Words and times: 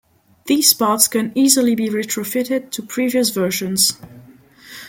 These 0.47 0.73
parts 0.73 1.07
can 1.07 1.31
easily 1.35 1.75
be 1.75 1.87
retrofitted 1.87 2.71
to 2.71 2.81
previous 2.81 3.29
versions. 3.29 3.99